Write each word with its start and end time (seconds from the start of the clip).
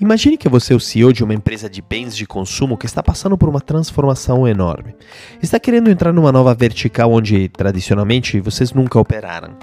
Imagine 0.00 0.36
que 0.36 0.48
você 0.48 0.72
é 0.72 0.76
o 0.76 0.80
CEO 0.80 1.12
de 1.12 1.22
uma 1.22 1.34
empresa 1.34 1.68
de 1.68 1.80
bens 1.80 2.16
de 2.16 2.26
consumo 2.26 2.76
que 2.76 2.86
está 2.86 3.02
passando 3.02 3.36
por 3.36 3.48
uma 3.48 3.60
transformação 3.60 4.48
enorme. 4.48 4.94
Está 5.42 5.60
querendo 5.60 5.90
entrar 5.90 6.12
numa 6.12 6.32
nova 6.32 6.54
vertical 6.54 7.12
onde, 7.12 7.48
tradicionalmente, 7.48 8.40
vocês 8.40 8.72
nunca 8.72 8.98
operaram. 8.98 9.56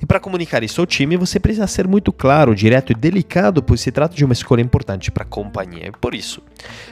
E 0.00 0.06
para 0.06 0.18
comunicar 0.18 0.64
isso 0.64 0.80
ao 0.80 0.86
time, 0.86 1.16
você 1.16 1.38
precisa 1.38 1.66
ser 1.66 1.86
muito 1.86 2.10
claro, 2.10 2.54
direto 2.54 2.90
e 2.90 2.94
delicado, 2.94 3.62
pois 3.62 3.82
se 3.82 3.92
trata 3.92 4.14
de 4.14 4.24
uma 4.24 4.32
escolha 4.32 4.62
importante 4.62 5.10
para 5.10 5.24
a 5.24 5.26
companhia. 5.26 5.88
E 5.88 5.92
por 5.92 6.14
isso, 6.14 6.42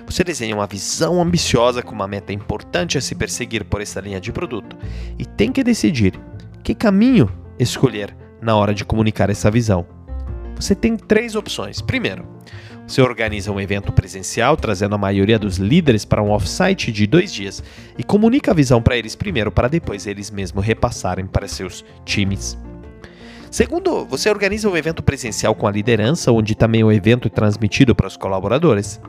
você 0.04 0.22
desenha 0.22 0.54
uma 0.54 0.66
visão 0.66 1.22
ambiciosa 1.22 1.82
com 1.82 1.94
uma 1.94 2.06
meta 2.06 2.34
importante 2.34 2.98
a 2.98 3.00
se 3.00 3.14
perseguir 3.14 3.64
por 3.64 3.80
essa 3.80 3.98
linha 4.00 4.20
de 4.20 4.30
produto 4.30 4.76
e 5.18 5.24
tem 5.24 5.50
que 5.50 5.64
decidir 5.64 6.20
que 6.62 6.74
caminho 6.74 7.30
escolher 7.58 8.14
na 8.42 8.54
hora 8.54 8.74
de 8.74 8.84
comunicar 8.84 9.30
essa 9.30 9.50
visão. 9.50 9.97
Você 10.58 10.74
tem 10.74 10.96
três 10.96 11.34
opções. 11.34 11.80
Primeiro, 11.80 12.26
você 12.86 13.02
organiza 13.02 13.52
um 13.52 13.60
evento 13.60 13.92
presencial, 13.92 14.56
trazendo 14.56 14.94
a 14.94 14.98
maioria 14.98 15.38
dos 15.38 15.58
líderes 15.58 16.06
para 16.06 16.22
um 16.22 16.30
offsite 16.30 16.90
de 16.90 17.06
dois 17.06 17.32
dias 17.32 17.62
e 17.98 18.02
comunica 18.02 18.50
a 18.50 18.54
visão 18.54 18.80
para 18.80 18.96
eles 18.96 19.14
primeiro, 19.14 19.52
para 19.52 19.68
depois 19.68 20.06
eles 20.06 20.30
mesmos 20.30 20.64
repassarem 20.64 21.26
para 21.26 21.46
seus 21.46 21.84
times. 22.04 22.58
Segundo, 23.50 24.04
você 24.04 24.28
organiza 24.30 24.68
um 24.68 24.76
evento 24.76 25.02
presencial 25.02 25.54
com 25.54 25.66
a 25.66 25.70
liderança, 25.70 26.32
onde 26.32 26.54
também 26.54 26.82
o 26.82 26.90
evento 26.90 27.28
é 27.28 27.30
transmitido 27.30 27.94
para 27.94 28.06
os 28.06 28.16
colaboradores. 28.16 29.00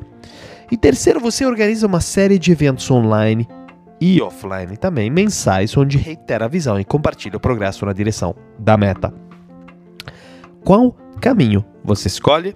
E 0.72 0.78
terceiro, 0.78 1.20
você 1.20 1.46
organiza 1.46 1.88
uma 1.88 2.00
série 2.00 2.38
de 2.38 2.52
eventos 2.52 2.90
online 2.92 3.48
e 4.00 4.22
offline 4.22 4.78
também, 4.78 5.10
mensais, 5.10 5.76
onde 5.76 5.98
reitera 5.98 6.46
a 6.46 6.50
visão 6.50 6.80
e 6.80 6.86
compartilha 6.86 7.38
o 7.38 7.40
progresso 7.40 7.86
na 7.86 7.94
direção 7.94 8.36
da 8.58 8.78
meta. 8.78 9.29
Qual 10.64 10.96
caminho 11.22 11.66
você 11.84 12.08
escolhe? 12.08 12.56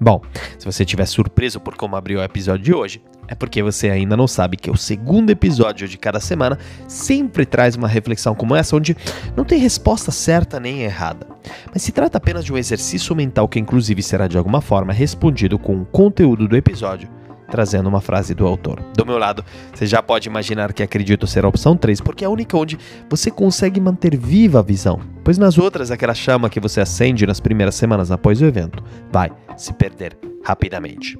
Bom, 0.00 0.20
se 0.58 0.66
você 0.66 0.82
estiver 0.82 1.06
surpreso 1.06 1.60
por 1.60 1.76
como 1.76 1.96
abriu 1.96 2.18
o 2.18 2.22
episódio 2.22 2.64
de 2.64 2.74
hoje, 2.74 3.02
é 3.28 3.34
porque 3.34 3.62
você 3.62 3.88
ainda 3.88 4.16
não 4.16 4.26
sabe 4.26 4.56
que 4.56 4.70
o 4.70 4.76
segundo 4.76 5.30
episódio 5.30 5.88
de 5.88 5.96
cada 5.96 6.20
semana 6.20 6.58
sempre 6.88 7.46
traz 7.46 7.76
uma 7.76 7.88
reflexão 7.88 8.34
como 8.34 8.56
essa, 8.56 8.76
onde 8.76 8.96
não 9.36 9.44
tem 9.44 9.58
resposta 9.58 10.10
certa 10.10 10.58
nem 10.58 10.82
errada, 10.82 11.26
mas 11.72 11.82
se 11.82 11.92
trata 11.92 12.18
apenas 12.18 12.44
de 12.44 12.52
um 12.52 12.58
exercício 12.58 13.14
mental 13.14 13.48
que, 13.48 13.58
inclusive, 13.58 14.02
será 14.02 14.26
de 14.26 14.36
alguma 14.36 14.60
forma 14.60 14.92
respondido 14.92 15.58
com 15.58 15.80
o 15.80 15.86
conteúdo 15.86 16.48
do 16.48 16.56
episódio 16.56 17.08
trazendo 17.50 17.88
uma 17.88 18.00
frase 18.00 18.34
do 18.34 18.46
autor. 18.46 18.80
Do 18.96 19.06
meu 19.06 19.18
lado, 19.18 19.44
você 19.72 19.86
já 19.86 20.02
pode 20.02 20.28
imaginar 20.28 20.72
que 20.72 20.82
acredito 20.82 21.26
ser 21.26 21.44
a 21.44 21.48
opção 21.48 21.76
3, 21.76 22.00
porque 22.00 22.24
é 22.24 22.26
a 22.26 22.30
única 22.30 22.56
onde 22.56 22.78
você 23.08 23.30
consegue 23.30 23.80
manter 23.80 24.16
viva 24.16 24.60
a 24.60 24.62
visão, 24.62 25.00
pois 25.22 25.38
nas 25.38 25.58
outras, 25.58 25.90
aquela 25.90 26.14
chama 26.14 26.50
que 26.50 26.60
você 26.60 26.80
acende 26.80 27.26
nas 27.26 27.40
primeiras 27.40 27.74
semanas 27.74 28.10
após 28.10 28.40
o 28.40 28.44
evento 28.44 28.82
vai 29.10 29.30
se 29.56 29.72
perder 29.72 30.16
rapidamente. 30.44 31.18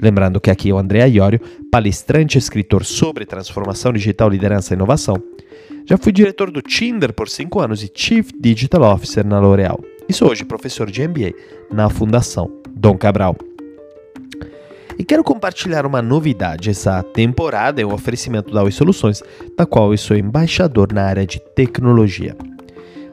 Lembrando 0.00 0.40
que 0.40 0.50
aqui 0.50 0.70
é 0.70 0.74
o 0.74 0.78
André 0.78 1.08
Iorio, 1.08 1.40
palestrante 1.70 2.36
e 2.36 2.38
escritor 2.38 2.84
sobre 2.84 3.24
transformação 3.24 3.92
digital, 3.92 4.28
liderança 4.28 4.74
e 4.74 4.76
inovação. 4.76 5.16
Já 5.86 5.96
fui 5.96 6.12
diretor 6.12 6.50
do 6.50 6.60
Tinder 6.60 7.12
por 7.12 7.28
5 7.28 7.60
anos 7.60 7.82
e 7.82 7.90
Chief 7.94 8.30
Digital 8.38 8.82
Officer 8.82 9.24
na 9.24 9.38
L'Oréal. 9.38 9.80
E 10.08 10.12
sou 10.12 10.30
hoje 10.30 10.44
professor 10.44 10.90
de 10.90 11.06
MBA 11.06 11.32
na 11.70 11.88
Fundação 11.88 12.50
Dom 12.70 12.98
Cabral. 12.98 13.36
E 14.98 15.04
quero 15.04 15.22
compartilhar 15.22 15.84
uma 15.84 16.00
novidade. 16.00 16.70
Essa 16.70 17.02
temporada 17.02 17.82
é 17.82 17.84
um 17.84 17.92
oferecimento 17.92 18.52
da 18.52 18.62
Oi 18.62 18.72
Soluções, 18.72 19.22
da 19.56 19.66
qual 19.66 19.92
eu 19.92 19.98
sou 19.98 20.16
embaixador 20.16 20.92
na 20.92 21.04
área 21.04 21.26
de 21.26 21.38
tecnologia. 21.38 22.34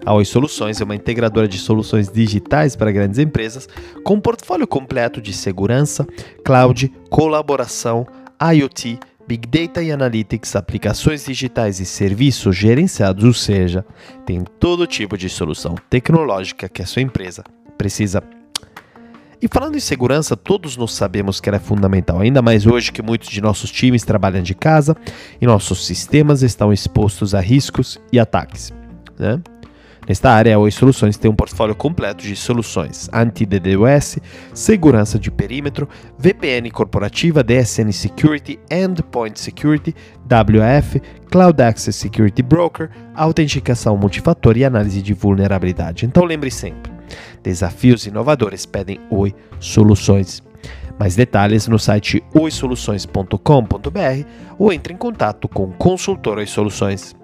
A 0.06 0.14
Oi 0.14 0.24
Soluções 0.24 0.80
é 0.80 0.84
uma 0.84 0.96
integradora 0.96 1.48
de 1.48 1.58
soluções 1.58 2.10
digitais 2.10 2.76
para 2.76 2.92
grandes 2.92 3.20
empresas, 3.20 3.68
com 4.04 4.16
um 4.16 4.22
portfólio 4.22 4.68
completo 4.68 5.22
de 5.22 5.34
segurança, 5.34 6.08
cloud, 6.46 6.92
colaboração, 7.10 8.08
IoT, 8.42 9.00
Big 9.28 9.48
Data 9.48 9.82
e 9.82 9.92
Analytics, 9.92 10.56
aplicações 10.56 11.26
digitais 11.26 11.80
e 11.80 11.86
serviços 11.86 12.56
gerenciados, 12.56 13.24
ou 13.24 13.34
seja, 13.34 13.86
tem 14.26 14.44
todo 14.60 14.88
tipo 14.88 15.18
de 15.18 15.30
solução 15.30 15.76
tecnológica 15.90 16.68
que 16.68 16.82
a 16.82 16.86
sua 16.86 17.02
empresa 17.02 17.44
precisa 17.78 18.22
e 19.44 19.48
falando 19.52 19.76
em 19.76 19.80
segurança, 19.82 20.38
todos 20.38 20.78
nós 20.78 20.94
sabemos 20.94 21.42
que 21.42 21.50
ela 21.50 21.58
é 21.58 21.60
fundamental, 21.60 22.22
ainda 22.22 22.42
mais 22.42 22.66
hoje 22.66 22.94
que 22.94 23.02
muitos 23.02 23.28
de 23.28 23.42
nossos 23.42 23.70
times 23.70 24.04
trabalham 24.04 24.42
de 24.42 24.56
casa 24.56 24.96
e 25.42 25.46
nossos 25.46 25.86
sistemas 25.86 26.42
estão 26.42 26.72
expostos 26.72 27.36
a 27.36 27.42
riscos 27.42 28.00
e 28.10 28.18
ataques. 28.18 28.72
Né? 29.20 29.42
Nesta 30.08 30.32
área, 30.32 30.56
a 30.56 30.60
Oi 30.60 30.72
Soluções 30.72 31.18
tem 31.18 31.30
um 31.30 31.36
portfólio 31.36 31.76
completo 31.76 32.24
de 32.24 32.38
soluções 32.38 33.10
anti-DDoS, 33.12 34.20
segurança 34.54 35.20
de 35.20 35.30
perímetro, 35.30 35.90
VPN 36.18 36.72
corporativa, 36.72 37.44
DSN 37.44 37.92
Security, 37.92 38.58
Endpoint 38.72 39.38
Security, 39.38 39.94
WAF, 40.32 41.02
Cloud 41.30 41.62
Access 41.62 42.00
Security 42.00 42.42
Broker, 42.42 42.90
autenticação 43.14 43.98
multifator 43.98 44.56
e 44.56 44.64
análise 44.64 45.02
de 45.02 45.14
vulnerabilidade. 45.14 46.06
Então 46.06 46.24
lembre 46.24 46.50
sempre, 46.50 46.93
Desafios 47.42 48.06
inovadores 48.06 48.66
pedem 48.66 49.00
Oi 49.10 49.34
Soluções. 49.60 50.42
Mais 51.00 51.16
detalhes 51.16 51.68
no 51.68 51.80
site 51.80 52.24
oisoluções.com.br 52.34 54.28
ou 54.58 54.72
entre 54.72 54.94
em 54.94 54.98
contato 54.98 55.48
com 55.48 55.66
o 55.66 55.74
consultor 55.74 56.38
Oi 56.38 56.46
Soluções. 56.46 57.16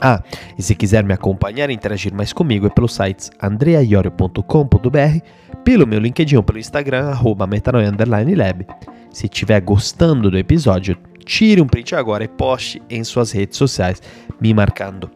Ah, 0.00 0.22
e 0.58 0.62
se 0.62 0.74
quiser 0.74 1.04
me 1.04 1.14
acompanhar 1.14 1.70
e 1.70 1.72
interagir 1.72 2.12
mais 2.12 2.32
comigo 2.32 2.66
é 2.66 2.70
pelo 2.70 2.88
site 2.88 3.30
andreaiorio.com.br, 3.42 5.18
pelo 5.64 5.86
meu 5.86 5.98
LinkedIn 5.98 6.36
ou 6.36 6.42
pelo 6.42 6.58
Instagram, 6.58 7.08
arroba 7.08 7.46
metanoia_lab. 7.46 8.66
Se 9.10 9.26
estiver 9.26 9.60
gostando 9.60 10.30
do 10.30 10.36
episódio, 10.36 10.98
tire 11.24 11.60
um 11.60 11.66
print 11.66 11.94
agora 11.94 12.24
e 12.24 12.28
poste 12.28 12.82
em 12.88 13.02
suas 13.02 13.32
redes 13.32 13.56
sociais, 13.56 14.02
me 14.40 14.52
marcando. 14.52 15.10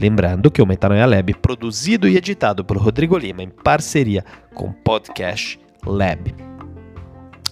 Lembrando 0.00 0.50
que 0.50 0.60
o 0.60 0.66
Metanoia 0.66 1.06
Lab 1.06 1.34
produzido 1.34 2.08
e 2.08 2.16
editado 2.16 2.64
por 2.64 2.76
Rodrigo 2.76 3.16
Lima 3.16 3.42
em 3.42 3.48
parceria 3.48 4.24
com 4.54 4.72
Podcast 4.72 5.58
Lab. 5.86 6.34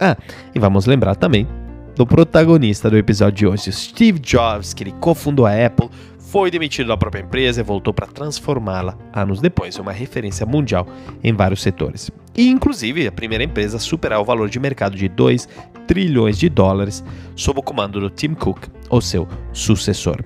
Ah, 0.01 0.17
e 0.55 0.59
vamos 0.59 0.87
lembrar 0.87 1.15
também 1.15 1.47
do 1.95 2.07
protagonista 2.07 2.89
do 2.89 2.97
episódio 2.97 3.37
de 3.37 3.47
hoje, 3.47 3.73
Steve 3.73 4.19
Jobs, 4.19 4.73
que 4.73 4.83
ele 4.83 4.95
cofundou 5.01 5.47
a 5.47 5.67
Apple, 5.67 5.91
foi 6.33 6.51
demitido 6.51 6.89
da 6.89 6.97
própria 6.97 7.21
empresa 7.21 7.61
e 7.61 7.63
voltou 7.63 7.93
para 7.93 8.07
transformá-la 8.07 8.97
anos 9.13 9.39
depois 9.39 9.77
em 9.77 9.83
uma 9.83 9.93
referência 9.93 10.47
mundial 10.47 10.87
em 11.23 11.31
vários 11.35 11.61
setores. 11.61 12.11
E, 12.35 12.49
inclusive, 12.49 13.07
a 13.07 13.13
primeira 13.13 13.45
empresa 13.45 13.77
a 13.77 13.81
superar 13.81 14.19
o 14.19 14.25
valor 14.25 14.49
de 14.49 14.59
mercado 14.59 14.97
de 14.97 15.11
2 15.11 15.47
trilhões 15.87 16.39
de 16.39 16.49
dólares 16.49 17.05
sob 17.37 17.61
o 17.61 17.63
comando 17.63 18.01
do 18.01 18.09
Tim 18.09 18.33
Cook, 18.33 18.65
ou 18.89 19.03
seu 19.03 19.29
sucessor. 19.53 20.25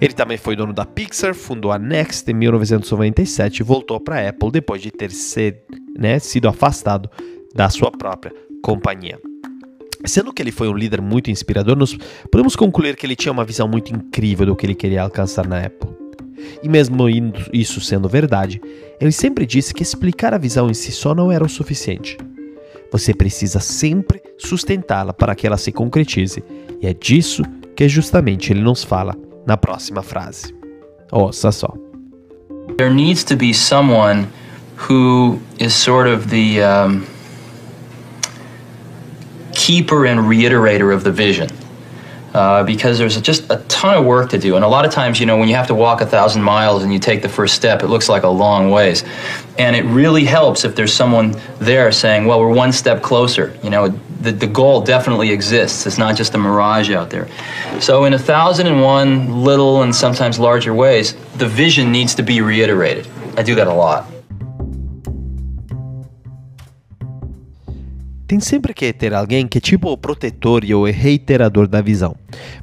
Ele 0.00 0.14
também 0.14 0.38
foi 0.38 0.56
dono 0.56 0.72
da 0.72 0.86
Pixar, 0.86 1.34
fundou 1.34 1.70
a 1.70 1.78
Next 1.78 2.30
em 2.30 2.32
1997 2.32 3.58
e 3.58 3.62
voltou 3.62 4.00
para 4.00 4.22
a 4.22 4.28
Apple 4.30 4.50
depois 4.50 4.80
de 4.80 4.90
ter 4.90 5.10
ser, 5.10 5.62
né, 5.98 6.18
sido 6.18 6.48
afastado 6.48 7.10
da 7.54 7.68
sua 7.68 7.90
própria 7.90 8.32
companhia. 8.62 9.20
Sendo 10.04 10.32
que 10.32 10.42
ele 10.42 10.50
foi 10.50 10.68
um 10.68 10.74
líder 10.74 11.00
muito 11.00 11.30
inspirador, 11.30 11.76
nós 11.76 11.96
podemos 12.30 12.56
concluir 12.56 12.96
que 12.96 13.04
ele 13.04 13.16
tinha 13.16 13.32
uma 13.32 13.44
visão 13.44 13.68
muito 13.68 13.94
incrível 13.94 14.46
do 14.46 14.56
que 14.56 14.66
ele 14.66 14.74
queria 14.74 15.02
alcançar 15.02 15.46
na 15.46 15.58
Apple. 15.58 15.90
E 16.62 16.68
mesmo 16.68 17.06
isso 17.52 17.80
sendo 17.80 18.08
verdade, 18.08 18.60
ele 19.00 19.12
sempre 19.12 19.44
disse 19.44 19.74
que 19.74 19.82
explicar 19.82 20.32
a 20.32 20.38
visão 20.38 20.70
em 20.70 20.74
si 20.74 20.90
só 20.90 21.14
não 21.14 21.30
era 21.30 21.44
o 21.44 21.48
suficiente. 21.48 22.16
Você 22.92 23.14
precisa 23.14 23.60
sempre 23.60 24.20
sustentá-la 24.38 25.12
para 25.12 25.34
que 25.34 25.46
ela 25.46 25.56
se 25.56 25.70
concretize, 25.70 26.42
e 26.80 26.86
é 26.86 26.94
disso 26.94 27.42
que 27.76 27.88
justamente 27.88 28.52
ele 28.52 28.60
nos 28.60 28.82
fala 28.82 29.14
na 29.46 29.56
próxima 29.56 30.02
frase. 30.02 30.54
Ouça 31.12 31.52
só. 31.52 31.72
There 32.76 32.92
needs 32.92 33.24
to 33.24 33.36
be 33.36 33.52
someone 33.52 34.26
who 34.88 35.38
is 35.58 35.74
sort 35.74 36.08
of 36.08 36.28
the 36.28 36.62
um, 36.64 37.02
keeper 39.70 40.04
and 40.04 40.18
reiterator 40.18 40.92
of 40.92 41.04
the 41.04 41.12
vision. 41.12 41.48
Uh, 42.34 42.64
because 42.64 42.98
there's 42.98 43.20
just 43.20 43.48
a 43.50 43.56
ton 43.68 43.96
of 43.96 44.04
work 44.04 44.30
to 44.30 44.38
do. 44.38 44.56
And 44.56 44.64
a 44.64 44.68
lot 44.68 44.84
of 44.84 44.92
times, 44.92 45.20
you 45.20 45.26
know, 45.26 45.36
when 45.36 45.48
you 45.48 45.54
have 45.54 45.68
to 45.68 45.76
walk 45.76 46.00
a 46.00 46.06
thousand 46.06 46.42
miles 46.42 46.82
and 46.82 46.92
you 46.92 46.98
take 46.98 47.22
the 47.22 47.28
first 47.28 47.54
step, 47.54 47.84
it 47.84 47.88
looks 47.88 48.08
like 48.08 48.24
a 48.24 48.28
long 48.28 48.72
ways. 48.72 49.04
And 49.58 49.76
it 49.76 49.84
really 49.84 50.24
helps 50.24 50.64
if 50.64 50.74
there's 50.74 50.92
someone 50.92 51.36
there 51.60 51.90
saying, 51.92 52.26
well, 52.26 52.40
we're 52.40 52.52
one 52.52 52.72
step 52.72 53.00
closer. 53.00 53.56
You 53.62 53.70
know, 53.70 53.88
the, 54.20 54.32
the 54.32 54.46
goal 54.48 54.80
definitely 54.80 55.30
exists. 55.30 55.86
It's 55.86 55.98
not 55.98 56.16
just 56.16 56.34
a 56.34 56.38
mirage 56.38 56.90
out 56.90 57.10
there. 57.10 57.28
So, 57.80 58.04
in 58.06 58.14
a 58.14 58.18
thousand 58.18 58.66
and 58.66 58.80
one 58.82 59.44
little 59.44 59.82
and 59.82 59.94
sometimes 59.94 60.38
larger 60.38 60.74
ways, 60.74 61.14
the 61.36 61.48
vision 61.48 61.92
needs 61.92 62.14
to 62.16 62.22
be 62.22 62.40
reiterated. 62.40 63.06
I 63.36 63.42
do 63.42 63.54
that 63.54 63.66
a 63.66 63.74
lot. 63.74 64.06
Tem 68.30 68.38
sempre 68.38 68.72
que 68.72 68.92
ter 68.92 69.12
alguém 69.12 69.44
que 69.44 69.58
é 69.58 69.60
tipo 69.60 69.90
o 69.90 69.98
protetor 69.98 70.62
e 70.62 70.72
o 70.72 70.84
reiterador 70.84 71.66
da 71.66 71.80
visão. 71.80 72.14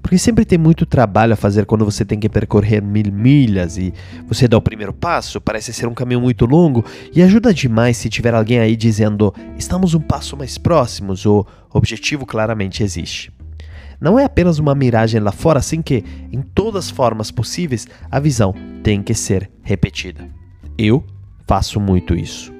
Porque 0.01 0.17
sempre 0.17 0.45
tem 0.45 0.57
muito 0.57 0.85
trabalho 0.85 1.33
a 1.33 1.35
fazer 1.35 1.65
quando 1.65 1.83
você 1.83 2.05
tem 2.05 2.17
que 2.17 2.29
percorrer 2.29 2.81
mil 2.81 3.11
milhas 3.11 3.77
e 3.77 3.93
você 4.29 4.47
dá 4.47 4.57
o 4.57 4.61
primeiro 4.61 4.93
passo, 4.93 5.41
parece 5.41 5.73
ser 5.73 5.85
um 5.85 5.93
caminho 5.93 6.21
muito 6.21 6.45
longo 6.45 6.85
e 7.13 7.21
ajuda 7.21 7.53
demais 7.53 7.97
se 7.97 8.07
tiver 8.07 8.33
alguém 8.33 8.59
aí 8.59 8.77
dizendo 8.77 9.35
estamos 9.57 9.93
um 9.93 9.99
passo 9.99 10.37
mais 10.37 10.57
próximos 10.57 11.25
ou 11.25 11.45
objetivo 11.73 12.25
claramente 12.25 12.81
existe. 12.81 13.29
Não 13.99 14.17
é 14.17 14.23
apenas 14.23 14.59
uma 14.59 14.73
miragem 14.73 15.19
lá 15.19 15.33
fora, 15.33 15.59
assim 15.59 15.81
que, 15.81 16.01
em 16.31 16.41
todas 16.41 16.85
as 16.85 16.91
formas 16.91 17.29
possíveis, 17.29 17.85
a 18.09 18.21
visão 18.21 18.55
tem 18.81 19.03
que 19.03 19.13
ser 19.13 19.51
repetida. 19.63 20.29
Eu 20.77 21.03
faço 21.45 21.77
muito 21.77 22.15
isso. 22.15 22.55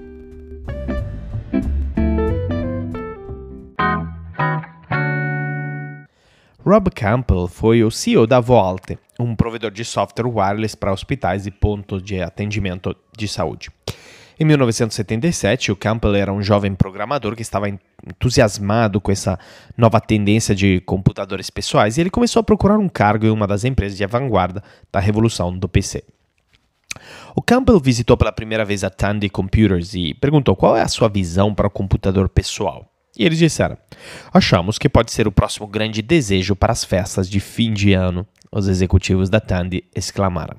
Rob 6.70 6.92
Campbell 6.92 7.48
foi 7.48 7.82
o 7.82 7.90
CEO 7.90 8.28
da 8.28 8.42
Voalte, 8.42 9.00
um 9.18 9.34
provedor 9.34 9.72
de 9.72 9.86
software 9.86 10.28
wireless 10.28 10.76
para 10.76 10.92
hospitais 10.92 11.48
e 11.48 11.50
pontos 11.50 12.04
de 12.04 12.22
atendimento 12.22 12.94
de 13.18 13.26
saúde. 13.26 13.72
Em 14.38 14.44
1977, 14.44 15.72
o 15.72 15.78
Campbell 15.78 16.16
era 16.16 16.34
um 16.34 16.42
jovem 16.42 16.76
programador 16.76 17.38
que 17.38 17.42
estava 17.42 17.70
entusiasmado 17.70 19.00
com 19.00 19.14
essa 19.14 19.40
nova 19.78 20.02
tendência 20.02 20.54
de 20.54 20.82
computadores 20.82 21.50
pessoais 21.50 21.98
e 21.98 22.02
ele 22.02 22.10
começou 22.10 22.42
a 22.42 22.44
procurar 22.44 22.78
um 22.78 22.90
cargo 22.90 23.26
em 23.26 23.30
uma 23.30 23.48
das 23.48 23.64
empresas 23.64 23.98
de 23.98 24.06
vanguarda 24.06 24.62
da 24.92 25.00
revolução 25.00 25.58
do 25.58 25.70
PC. 25.70 26.04
O 27.34 27.42
Campbell 27.42 27.80
visitou 27.80 28.18
pela 28.18 28.34
primeira 28.34 28.66
vez 28.66 28.84
a 28.84 28.90
Tandy 28.90 29.30
Computers 29.30 29.94
e 29.94 30.14
perguntou 30.16 30.54
qual 30.54 30.76
é 30.76 30.82
a 30.82 30.90
sua 30.90 31.08
visão 31.08 31.56
para 31.56 31.68
o 31.68 31.72
computador 31.72 32.28
pessoal. 32.28 32.92
E 33.18 33.26
eles 33.26 33.40
disseram: 33.40 33.78
Achamos 34.34 34.78
que 34.78 34.88
pode 34.88 35.12
ser 35.12 35.28
o 35.28 35.32
próximo 35.32 35.68
grande 35.68 36.02
desejo 36.02 36.56
para 36.56 36.72
as 36.72 36.84
festas 36.84 37.30
de 37.30 37.40
fim 37.40 37.74
de 37.74 37.94
ano. 37.94 38.26
Os 38.52 38.68
executivos 38.68 39.30
da 39.30 39.40
Tandy 39.40 39.84
exclamaram. 39.96 40.58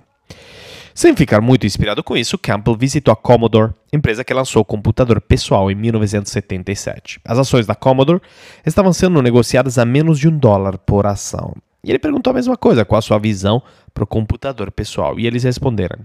Sem 0.98 1.14
ficar 1.14 1.40
muito 1.40 1.64
inspirado 1.64 2.02
com 2.02 2.16
isso, 2.16 2.36
Campbell 2.36 2.76
visitou 2.76 3.12
a 3.12 3.16
Commodore, 3.16 3.72
empresa 3.92 4.24
que 4.24 4.34
lançou 4.34 4.62
o 4.62 4.64
computador 4.64 5.20
pessoal 5.20 5.70
em 5.70 5.74
1977. 5.76 7.20
As 7.24 7.38
ações 7.38 7.66
da 7.68 7.74
Commodore 7.76 8.20
estavam 8.66 8.92
sendo 8.92 9.22
negociadas 9.22 9.78
a 9.78 9.84
menos 9.84 10.18
de 10.18 10.28
um 10.28 10.36
dólar 10.36 10.76
por 10.76 11.06
ação. 11.06 11.54
E 11.84 11.90
ele 11.90 12.00
perguntou 12.00 12.32
a 12.32 12.34
mesma 12.34 12.56
coisa, 12.56 12.84
qual 12.84 12.98
a 12.98 13.02
sua 13.02 13.18
visão 13.18 13.62
para 13.94 14.02
o 14.02 14.08
computador 14.08 14.72
pessoal. 14.72 15.20
E 15.20 15.26
eles 15.26 15.44
responderam: 15.44 16.00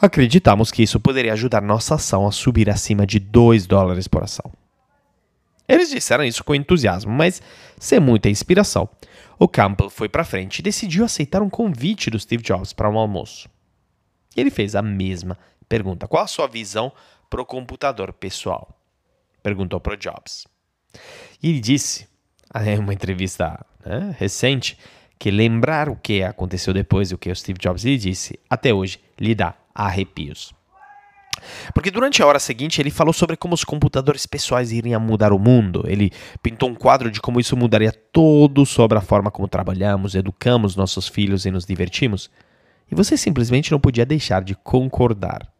Acreditamos 0.00 0.70
que 0.70 0.84
isso 0.84 1.00
poderia 1.00 1.32
ajudar 1.32 1.60
nossa 1.60 1.96
ação 1.96 2.24
a 2.24 2.30
subir 2.30 2.70
acima 2.70 3.04
de 3.04 3.18
2 3.18 3.66
dólares 3.66 4.06
por 4.06 4.22
ação. 4.22 4.52
Eles 5.72 5.88
disseram 5.88 6.22
isso 6.22 6.44
com 6.44 6.54
entusiasmo, 6.54 7.10
mas 7.10 7.40
sem 7.78 7.98
muita 7.98 8.28
inspiração. 8.28 8.86
O 9.38 9.48
Campbell 9.48 9.88
foi 9.88 10.06
para 10.06 10.22
frente 10.22 10.58
e 10.58 10.62
decidiu 10.62 11.02
aceitar 11.02 11.40
um 11.40 11.48
convite 11.48 12.10
do 12.10 12.20
Steve 12.20 12.42
Jobs 12.42 12.74
para 12.74 12.90
um 12.90 12.98
almoço. 12.98 13.48
E 14.36 14.40
ele 14.42 14.50
fez 14.50 14.76
a 14.76 14.82
mesma 14.82 15.38
pergunta: 15.66 16.06
qual 16.06 16.24
a 16.24 16.26
sua 16.26 16.46
visão 16.46 16.92
para 17.30 17.40
o 17.40 17.46
computador 17.46 18.12
pessoal? 18.12 18.78
Perguntou 19.42 19.80
para 19.80 19.94
o 19.94 19.96
Jobs. 19.96 20.46
E 21.42 21.48
ele 21.48 21.60
disse, 21.60 22.06
em 22.54 22.78
uma 22.78 22.92
entrevista 22.92 23.64
né, 23.82 24.14
recente, 24.18 24.78
que 25.18 25.30
lembrar 25.30 25.88
o 25.88 25.96
que 25.96 26.22
aconteceu 26.22 26.74
depois 26.74 27.10
e 27.10 27.14
o 27.14 27.18
que 27.18 27.30
o 27.30 27.34
Steve 27.34 27.58
Jobs 27.58 27.82
lhe 27.82 27.96
disse, 27.96 28.38
até 28.50 28.74
hoje 28.74 29.00
lhe 29.18 29.34
dá 29.34 29.54
arrepios. 29.74 30.52
Porque 31.74 31.90
durante 31.90 32.22
a 32.22 32.26
hora 32.26 32.38
seguinte 32.38 32.80
ele 32.80 32.90
falou 32.90 33.12
sobre 33.12 33.36
como 33.36 33.54
os 33.54 33.64
computadores 33.64 34.26
pessoais 34.26 34.72
iriam 34.72 35.00
mudar 35.00 35.32
o 35.32 35.38
mundo. 35.38 35.84
Ele 35.86 36.10
pintou 36.42 36.68
um 36.68 36.74
quadro 36.74 37.10
de 37.10 37.20
como 37.20 37.40
isso 37.40 37.56
mudaria 37.56 37.92
todo 37.92 38.64
sobre 38.66 38.98
a 38.98 39.00
forma 39.00 39.30
como 39.30 39.48
trabalhamos, 39.48 40.14
educamos 40.14 40.76
nossos 40.76 41.08
filhos 41.08 41.46
e 41.46 41.50
nos 41.50 41.64
divertimos. 41.64 42.30
E 42.90 42.94
você 42.94 43.16
simplesmente 43.16 43.72
não 43.72 43.80
podia 43.80 44.04
deixar 44.04 44.42
de 44.42 44.54
concordar. 44.54 45.52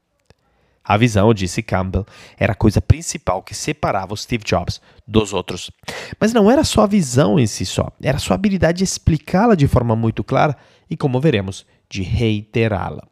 A 0.84 0.96
visão, 0.96 1.32
disse 1.32 1.62
Campbell, 1.62 2.04
era 2.36 2.52
a 2.52 2.56
coisa 2.56 2.80
principal 2.80 3.42
que 3.42 3.54
separava 3.54 4.16
Steve 4.16 4.42
Jobs 4.44 4.80
dos 5.06 5.32
outros. 5.32 5.70
Mas 6.18 6.32
não 6.32 6.50
era 6.50 6.64
só 6.64 6.82
a 6.82 6.88
visão 6.88 7.38
em 7.38 7.46
si 7.46 7.64
só, 7.64 7.90
era 8.02 8.18
sua 8.18 8.34
habilidade 8.34 8.78
de 8.78 8.84
explicá-la 8.84 9.54
de 9.54 9.68
forma 9.68 9.94
muito 9.94 10.24
clara 10.24 10.56
e, 10.90 10.96
como 10.96 11.20
veremos, 11.20 11.64
de 11.88 12.02
reiterá-la. 12.02 13.11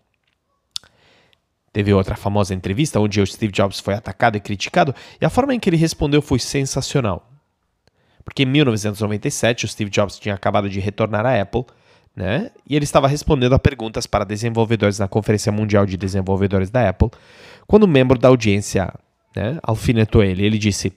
Teve 1.72 1.93
outra 1.93 2.17
famosa 2.17 2.55
entrevista 2.55 2.99
onde 2.99 3.20
o 3.20 3.26
Steve 3.26 3.52
Jobs 3.52 3.78
foi 3.78 3.94
atacado 3.94 4.37
e 4.37 4.40
criticado, 4.40 4.94
e 5.20 5.25
a 5.25 5.31
forma 5.31 5.55
em 5.55 5.61
que 5.61 5.70
ele 5.70 5.76
respondeu 5.76 6.20
foi 6.20 6.38
sensacional. 6.38 7.31
Porque 8.25 8.43
em 8.43 8.46
1997 8.46 9.64
o 9.64 9.69
Steve 9.69 9.90
Jobs 9.90 10.19
tinha 10.19 10.34
acabado 10.34 10.69
de 10.69 10.81
retornar 10.81 11.25
à 11.25 11.40
Apple, 11.40 11.64
né? 12.14 12.50
E 12.69 12.76
ele 12.76 12.84
estava 12.84 13.08
respondendo 13.08 13.55
a 13.55 13.58
perguntas 13.58 14.06
para 14.06 14.25
desenvolvedores 14.25 14.99
na 14.99 15.08
Conferência 15.08 15.52
Mundial 15.52 15.87
de 15.87 15.96
Desenvolvedores 15.96 16.70
da 16.70 16.88
Apple, 16.88 17.11
quando 17.67 17.84
um 17.84 17.88
membro 17.88 18.19
da 18.19 18.28
audiência 18.28 18.93
né, 19.34 19.58
alfinetou 19.62 20.23
ele. 20.23 20.44
Ele 20.44 20.58
disse: 20.58 20.93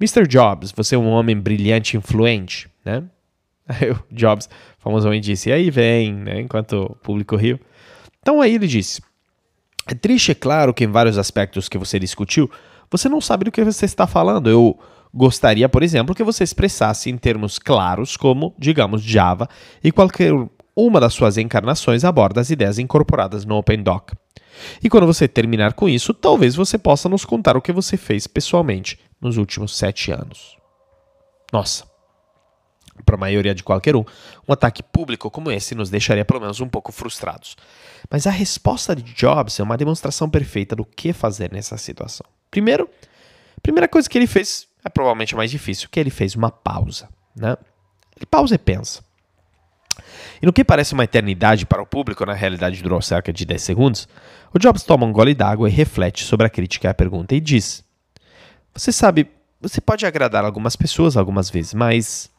Mr. 0.00 0.26
Jobs, 0.26 0.72
você 0.72 0.94
é 0.94 0.98
um 0.98 1.08
homem 1.08 1.38
brilhante 1.38 1.96
e 1.96 1.98
influente, 1.98 2.68
né? 2.84 3.04
Aí 3.68 3.90
o 3.90 4.02
Jobs 4.10 4.48
famosamente 4.78 5.26
disse: 5.26 5.50
e 5.50 5.52
aí 5.52 5.70
vem, 5.70 6.12
né? 6.12 6.40
Enquanto 6.40 6.72
o 6.72 6.96
público 6.96 7.36
riu. 7.36 7.60
Então 8.20 8.40
aí 8.40 8.54
ele 8.54 8.66
disse: 8.66 9.02
é 9.88 9.94
triste, 9.94 10.32
é 10.32 10.34
claro, 10.34 10.74
que 10.74 10.84
em 10.84 10.90
vários 10.90 11.18
aspectos 11.18 11.68
que 11.68 11.78
você 11.78 11.98
discutiu, 11.98 12.50
você 12.90 13.08
não 13.08 13.20
sabe 13.20 13.44
do 13.44 13.52
que 13.52 13.64
você 13.64 13.84
está 13.84 14.06
falando. 14.06 14.48
Eu 14.48 14.78
gostaria, 15.12 15.68
por 15.68 15.82
exemplo, 15.82 16.14
que 16.14 16.22
você 16.22 16.44
expressasse 16.44 17.10
em 17.10 17.16
termos 17.16 17.58
claros 17.58 18.16
como, 18.16 18.54
digamos, 18.58 19.02
Java 19.02 19.48
e 19.82 19.90
qualquer 19.90 20.32
uma 20.76 21.00
das 21.00 21.14
suas 21.14 21.38
encarnações 21.38 22.04
aborda 22.04 22.40
as 22.40 22.50
ideias 22.50 22.78
incorporadas 22.78 23.44
no 23.44 23.56
OpenDoc. 23.56 24.12
E 24.82 24.88
quando 24.90 25.06
você 25.06 25.26
terminar 25.26 25.72
com 25.72 25.88
isso, 25.88 26.12
talvez 26.12 26.54
você 26.54 26.76
possa 26.76 27.08
nos 27.08 27.24
contar 27.24 27.56
o 27.56 27.62
que 27.62 27.72
você 27.72 27.96
fez 27.96 28.26
pessoalmente 28.26 28.98
nos 29.20 29.36
últimos 29.36 29.76
sete 29.76 30.12
anos. 30.12 30.56
Nossa, 31.52 31.84
para 33.08 33.16
a 33.16 33.18
maioria 33.18 33.54
de 33.54 33.64
qualquer 33.64 33.96
um, 33.96 34.04
um 34.46 34.52
ataque 34.52 34.82
público 34.82 35.30
como 35.30 35.50
esse 35.50 35.74
nos 35.74 35.88
deixaria 35.88 36.26
pelo 36.26 36.40
menos 36.40 36.60
um 36.60 36.68
pouco 36.68 36.92
frustrados. 36.92 37.56
Mas 38.10 38.26
a 38.26 38.30
resposta 38.30 38.94
de 38.94 39.02
Jobs 39.14 39.58
é 39.58 39.62
uma 39.62 39.78
demonstração 39.78 40.28
perfeita 40.28 40.76
do 40.76 40.84
que 40.84 41.14
fazer 41.14 41.50
nessa 41.50 41.78
situação. 41.78 42.26
Primeiro, 42.50 42.86
a 43.56 43.60
primeira 43.62 43.88
coisa 43.88 44.08
que 44.08 44.18
ele 44.18 44.26
fez 44.26 44.68
é 44.84 44.90
provavelmente 44.90 45.34
mais 45.34 45.50
difícil, 45.50 45.88
que 45.90 45.98
ele 45.98 46.10
fez 46.10 46.34
uma 46.34 46.50
pausa. 46.50 47.08
Né? 47.34 47.56
Ele 48.14 48.26
pausa 48.26 48.54
e 48.54 48.58
pensa. 48.58 49.02
E 50.42 50.44
no 50.44 50.52
que 50.52 50.62
parece 50.62 50.92
uma 50.92 51.04
eternidade 51.04 51.64
para 51.64 51.82
o 51.82 51.86
público, 51.86 52.26
na 52.26 52.34
realidade 52.34 52.82
durou 52.82 53.00
cerca 53.00 53.32
de 53.32 53.46
10 53.46 53.62
segundos, 53.62 54.08
o 54.52 54.58
Jobs 54.58 54.82
toma 54.82 55.06
um 55.06 55.12
gole 55.12 55.34
d'água 55.34 55.68
e 55.68 55.72
reflete 55.72 56.24
sobre 56.24 56.46
a 56.46 56.50
crítica 56.50 56.86
e 56.86 56.90
a 56.90 56.94
pergunta 56.94 57.34
e 57.34 57.40
diz: 57.40 57.82
Você 58.74 58.92
sabe, 58.92 59.30
você 59.60 59.80
pode 59.80 60.04
agradar 60.04 60.44
algumas 60.44 60.76
pessoas 60.76 61.16
algumas 61.16 61.48
vezes, 61.50 61.74
mas 61.74 62.30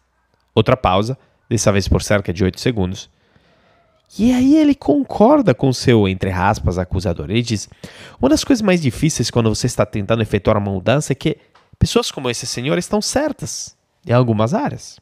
Outra 0.60 0.75
pausa, 0.75 1.18
dessa 1.50 1.72
vez 1.72 1.88
por 1.88 2.04
cerca 2.04 2.34
de 2.34 2.44
8 2.44 2.60
segundos. 2.60 3.10
E 4.18 4.34
aí 4.34 4.58
ele 4.58 4.75
concorda 4.75 5.54
com 5.54 5.72
seu, 5.72 6.08
entre 6.08 6.32
aspas, 6.32 6.78
acusador. 6.78 7.30
Ele 7.30 7.42
diz: 7.42 7.70
Uma 8.20 8.28
das 8.28 8.44
coisas 8.44 8.62
mais 8.62 8.82
difíceis 8.82 9.32
quando 9.32 9.54
você 9.54 9.68
está 9.68 9.86
tentando 9.86 10.22
efetuar 10.22 10.58
uma 10.58 10.72
mudança 10.72 11.13
é 11.13 11.16
que 11.16 11.38
pessoas 11.78 12.12
como 12.12 12.30
esse 12.30 12.46
senhor 12.46 12.78
estão 12.78 13.01
certas 13.01 13.78
em 14.06 14.12
algumas 14.12 14.54
áreas. 14.54 15.00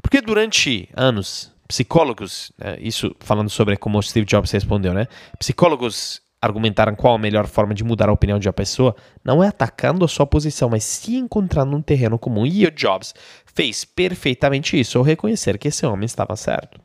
Porque 0.00 0.20
durante 0.20 0.88
anos, 0.94 1.52
psicólogos, 1.66 2.52
né, 2.56 2.76
isso 2.80 3.14
falando 3.18 3.50
sobre 3.50 3.76
como 3.76 4.00
Steve 4.02 4.26
Jobs 4.26 4.50
respondeu, 4.52 4.94
né? 4.94 5.08
Psicólogos 5.38 6.22
argumentaram 6.40 6.94
qual 6.94 7.14
a 7.14 7.18
melhor 7.18 7.46
forma 7.46 7.74
de 7.74 7.84
mudar 7.84 8.08
a 8.08 8.12
opinião 8.12 8.38
de 8.38 8.48
uma 8.48 8.52
pessoa, 8.52 8.96
não 9.22 9.44
é 9.44 9.48
atacando 9.48 10.04
a 10.04 10.08
sua 10.08 10.26
posição, 10.26 10.70
mas 10.70 10.84
se 10.84 11.16
encontrando 11.16 11.76
um 11.76 11.82
terreno 11.82 12.18
comum. 12.18 12.46
E 12.46 12.66
o 12.66 12.70
Jobs 12.70 13.14
fez 13.44 13.84
perfeitamente 13.84 14.78
isso 14.78 14.96
ao 14.96 15.04
reconhecer 15.04 15.58
que 15.58 15.68
esse 15.68 15.84
homem 15.84 16.06
estava 16.06 16.34
certo. 16.36 16.80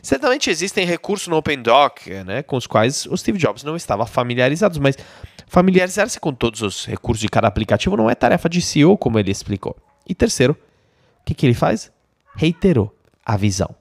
Certamente 0.00 0.50
existem 0.50 0.84
recursos 0.84 1.28
no 1.28 1.36
OpenDoc 1.36 2.06
né, 2.26 2.42
com 2.42 2.56
os 2.56 2.66
quais 2.66 3.06
o 3.06 3.16
Steve 3.16 3.38
Jobs 3.38 3.64
não 3.64 3.74
estava 3.74 4.04
familiarizado, 4.06 4.78
mas 4.80 4.96
familiarizar-se 5.46 6.20
com 6.20 6.32
todos 6.32 6.60
os 6.60 6.84
recursos 6.84 7.22
de 7.22 7.28
cada 7.28 7.48
aplicativo 7.48 7.96
não 7.96 8.10
é 8.10 8.14
tarefa 8.14 8.48
de 8.48 8.60
CEO, 8.60 8.98
como 8.98 9.18
ele 9.18 9.30
explicou. 9.30 9.74
E 10.06 10.14
terceiro, 10.14 10.52
o 11.22 11.24
que, 11.24 11.32
que 11.32 11.46
ele 11.46 11.54
faz? 11.54 11.90
Reiterou 12.36 12.94
a 13.24 13.36
visão. 13.36 13.74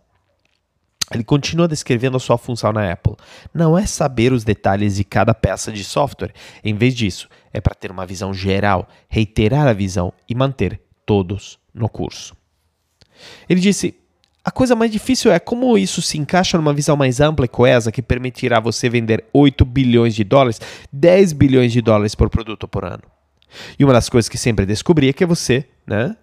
Ele 1.13 1.23
continua 1.23 1.67
descrevendo 1.67 2.17
a 2.17 2.19
sua 2.19 2.37
função 2.37 2.71
na 2.71 2.91
Apple. 2.91 3.15
Não 3.53 3.77
é 3.77 3.85
saber 3.85 4.33
os 4.33 4.43
detalhes 4.43 4.95
de 4.95 5.03
cada 5.03 5.33
peça 5.33 5.71
de 5.71 5.83
software. 5.83 6.33
Em 6.63 6.75
vez 6.75 6.95
disso, 6.95 7.29
é 7.51 7.61
para 7.61 7.75
ter 7.75 7.91
uma 7.91 8.05
visão 8.05 8.33
geral, 8.33 8.87
reiterar 9.07 9.67
a 9.67 9.73
visão 9.73 10.13
e 10.27 10.35
manter 10.35 10.81
todos 11.05 11.59
no 11.73 11.87
curso. 11.87 12.35
Ele 13.47 13.59
disse: 13.59 13.95
a 14.43 14.51
coisa 14.51 14.75
mais 14.75 14.91
difícil 14.91 15.31
é 15.31 15.39
como 15.39 15.77
isso 15.77 16.01
se 16.01 16.17
encaixa 16.17 16.57
numa 16.57 16.73
visão 16.73 16.97
mais 16.97 17.21
ampla 17.21 17.45
e 17.45 17.49
coesa 17.49 17.93
que 17.93 18.01
permitirá 18.01 18.59
você 18.59 18.89
vender 18.89 19.23
8 19.31 19.63
bilhões 19.63 20.13
de 20.13 20.23
dólares, 20.25 20.59
10 20.91 21.31
bilhões 21.31 21.71
de 21.71 21.81
dólares 21.81 22.13
por 22.13 22.29
produto 22.29 22.67
por 22.67 22.83
ano. 22.83 23.03
E 23.79 23.85
uma 23.85 23.93
das 23.93 24.09
coisas 24.09 24.27
que 24.27 24.37
sempre 24.37 24.65
descobri 24.65 25.07
é 25.07 25.13
que 25.13 25.25
você 25.25 25.65
né, 25.87 26.17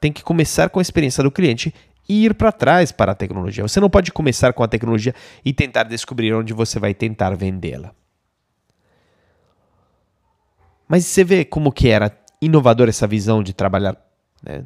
tem 0.00 0.10
que 0.10 0.24
começar 0.24 0.68
com 0.70 0.80
a 0.80 0.82
experiência 0.82 1.22
do 1.22 1.30
cliente 1.30 1.72
e 2.10 2.24
ir 2.24 2.34
para 2.34 2.50
trás 2.50 2.90
para 2.90 3.12
a 3.12 3.14
tecnologia. 3.14 3.62
Você 3.62 3.78
não 3.78 3.88
pode 3.88 4.10
começar 4.10 4.52
com 4.52 4.64
a 4.64 4.68
tecnologia 4.68 5.14
e 5.44 5.52
tentar 5.52 5.84
descobrir 5.84 6.34
onde 6.34 6.52
você 6.52 6.80
vai 6.80 6.92
tentar 6.92 7.36
vendê-la. 7.36 7.92
Mas 10.88 11.06
você 11.06 11.22
vê 11.22 11.44
como 11.44 11.70
que 11.70 11.88
era 11.88 12.10
inovador 12.42 12.88
essa 12.88 13.06
visão 13.06 13.44
de 13.44 13.52
trabalhar 13.52 13.96
né, 14.42 14.64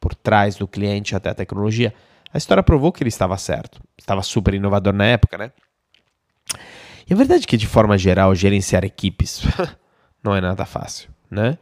por 0.00 0.14
trás 0.14 0.56
do 0.56 0.66
cliente 0.66 1.14
até 1.14 1.28
a 1.28 1.34
tecnologia. 1.34 1.92
A 2.32 2.38
história 2.38 2.62
provou 2.62 2.90
que 2.90 3.02
ele 3.02 3.08
estava 3.08 3.36
certo. 3.36 3.78
Estava 3.98 4.22
super 4.22 4.54
inovador 4.54 4.94
na 4.94 5.04
época, 5.04 5.36
né? 5.36 5.52
E 7.06 7.12
a 7.12 7.16
verdade 7.16 7.44
é 7.44 7.46
que, 7.46 7.58
de 7.58 7.66
forma 7.66 7.98
geral, 7.98 8.34
gerenciar 8.34 8.86
equipes 8.86 9.42
não 10.24 10.34
é 10.34 10.40
nada 10.40 10.64
fácil, 10.64 11.10
né? 11.30 11.58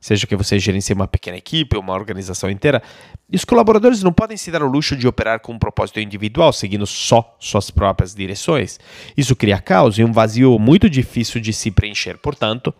Seja 0.00 0.26
que 0.26 0.36
você 0.36 0.58
gerencie 0.58 0.94
uma 0.94 1.08
pequena 1.08 1.36
equipe 1.36 1.76
ou 1.76 1.82
uma 1.82 1.94
organização 1.94 2.48
inteira, 2.48 2.82
e 3.30 3.36
os 3.36 3.44
colaboradores 3.44 4.02
não 4.02 4.12
podem 4.12 4.36
se 4.36 4.50
dar 4.50 4.62
o 4.62 4.68
luxo 4.68 4.96
de 4.96 5.08
operar 5.08 5.40
com 5.40 5.52
um 5.52 5.58
propósito 5.58 5.98
individual, 6.00 6.52
seguindo 6.52 6.86
só 6.86 7.36
suas 7.38 7.70
próprias 7.70 8.14
direções. 8.14 8.78
Isso 9.16 9.34
cria 9.34 9.58
caos 9.58 9.98
e 9.98 10.04
um 10.04 10.12
vazio 10.12 10.58
muito 10.58 10.88
difícil 10.88 11.40
de 11.40 11.52
se 11.52 11.70
preencher. 11.70 12.16
Portanto, 12.18 12.72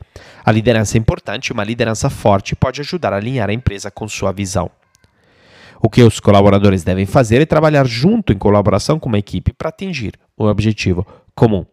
a 0.45 0.53
liderança 0.53 0.97
é 0.97 1.01
importante 1.01 1.49
e 1.49 1.53
uma 1.53 1.65
liderança 1.65 2.09
forte 2.09 2.55
pode 2.55 2.81
ajudar 2.81 3.13
a 3.13 3.17
alinhar 3.17 3.51
a 3.51 3.53
empresa 3.53 3.91
com 3.91 4.09
sua 4.09 4.33
visão. 4.33 4.71
O 5.81 5.89
que 5.89 6.03
os 6.03 6.19
colaboradores 6.19 6.83
devem 6.83 7.07
fazer 7.07 7.41
é 7.41 7.47
trabalhar 7.47 7.87
junto 7.87 8.33
em 8.33 8.39
colaboração 8.39 8.99
com 8.99 9.09
uma 9.09 9.19
equipe 9.19 9.53
para 9.53 9.69
atingir 9.69 10.15
um 10.37 10.47
objetivo 10.47 11.07
comum. 11.35 11.65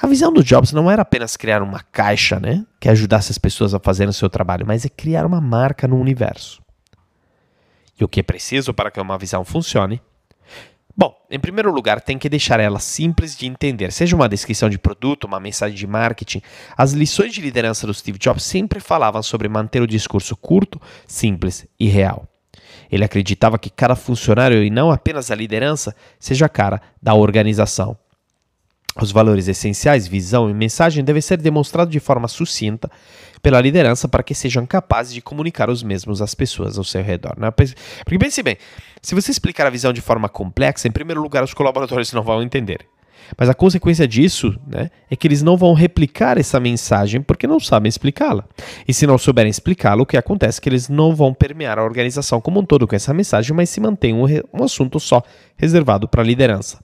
A 0.00 0.06
visão 0.06 0.32
do 0.32 0.42
Jobs 0.42 0.72
não 0.72 0.90
era 0.90 1.02
apenas 1.02 1.36
criar 1.36 1.62
uma 1.62 1.80
caixa, 1.80 2.40
né, 2.40 2.64
que 2.80 2.88
ajudasse 2.88 3.30
as 3.30 3.38
pessoas 3.38 3.74
a 3.74 3.78
fazerem 3.78 4.10
o 4.10 4.14
seu 4.14 4.30
trabalho, 4.30 4.66
mas 4.66 4.84
é 4.84 4.88
criar 4.88 5.26
uma 5.26 5.40
marca 5.40 5.86
no 5.86 5.98
universo. 5.98 6.62
E 7.98 8.04
o 8.04 8.08
que 8.08 8.20
é 8.20 8.22
preciso 8.22 8.72
para 8.72 8.90
que 8.90 9.00
uma 9.00 9.18
visão 9.18 9.44
funcione? 9.44 10.00
Bom, 10.96 11.14
em 11.30 11.38
primeiro 11.38 11.72
lugar, 11.72 12.00
tem 12.00 12.18
que 12.18 12.28
deixar 12.28 12.60
ela 12.60 12.78
simples 12.78 13.36
de 13.36 13.46
entender. 13.46 13.92
Seja 13.92 14.16
uma 14.16 14.28
descrição 14.28 14.68
de 14.68 14.78
produto, 14.78 15.24
uma 15.24 15.40
mensagem 15.40 15.76
de 15.76 15.86
marketing, 15.86 16.42
as 16.76 16.92
lições 16.92 17.32
de 17.32 17.40
liderança 17.40 17.86
do 17.86 17.94
Steve 17.94 18.18
Jobs 18.18 18.44
sempre 18.44 18.80
falavam 18.80 19.22
sobre 19.22 19.48
manter 19.48 19.80
o 19.80 19.86
discurso 19.86 20.36
curto, 20.36 20.80
simples 21.06 21.66
e 21.78 21.88
real. 21.88 22.26
Ele 22.90 23.04
acreditava 23.04 23.58
que 23.58 23.70
cada 23.70 23.94
funcionário, 23.94 24.62
e 24.62 24.70
não 24.70 24.90
apenas 24.90 25.30
a 25.30 25.34
liderança, 25.34 25.94
seja 26.18 26.46
a 26.46 26.48
cara 26.48 26.82
da 27.00 27.14
organização. 27.14 27.96
Os 28.96 29.12
valores 29.12 29.46
essenciais, 29.46 30.08
visão 30.08 30.50
e 30.50 30.54
mensagem 30.54 31.04
devem 31.04 31.22
ser 31.22 31.36
demonstrados 31.38 31.92
de 31.92 32.00
forma 32.00 32.26
sucinta 32.26 32.90
pela 33.40 33.60
liderança 33.60 34.08
para 34.08 34.22
que 34.22 34.34
sejam 34.34 34.66
capazes 34.66 35.14
de 35.14 35.22
comunicar 35.22 35.70
os 35.70 35.82
mesmos 35.82 36.20
às 36.20 36.34
pessoas 36.34 36.76
ao 36.76 36.84
seu 36.84 37.02
redor. 37.02 37.38
Né? 37.38 37.50
Porque 37.50 38.18
pense 38.18 38.42
bem, 38.42 38.56
se 39.00 39.14
você 39.14 39.30
explicar 39.30 39.66
a 39.66 39.70
visão 39.70 39.92
de 39.92 40.00
forma 40.00 40.28
complexa, 40.28 40.88
em 40.88 40.90
primeiro 40.90 41.22
lugar 41.22 41.44
os 41.44 41.54
colaboradores 41.54 42.12
não 42.12 42.22
vão 42.22 42.42
entender. 42.42 42.80
Mas 43.38 43.48
a 43.48 43.54
consequência 43.54 44.08
disso 44.08 44.58
né, 44.66 44.90
é 45.08 45.14
que 45.14 45.26
eles 45.28 45.40
não 45.40 45.56
vão 45.56 45.72
replicar 45.72 46.36
essa 46.36 46.58
mensagem 46.58 47.22
porque 47.22 47.46
não 47.46 47.60
sabem 47.60 47.88
explicá-la. 47.88 48.44
E 48.88 48.92
se 48.92 49.06
não 49.06 49.16
souberem 49.16 49.50
explicá-la, 49.50 50.02
o 50.02 50.06
que 50.06 50.16
acontece 50.16 50.58
é 50.58 50.62
que 50.62 50.68
eles 50.68 50.88
não 50.88 51.14
vão 51.14 51.32
permear 51.32 51.78
a 51.78 51.84
organização 51.84 52.40
como 52.40 52.58
um 52.58 52.64
todo 52.64 52.88
com 52.88 52.96
essa 52.96 53.14
mensagem, 53.14 53.54
mas 53.54 53.70
se 53.70 53.80
mantém 53.80 54.12
um, 54.12 54.24
um 54.52 54.64
assunto 54.64 54.98
só 54.98 55.22
reservado 55.56 56.08
para 56.08 56.22
a 56.22 56.24
liderança 56.24 56.80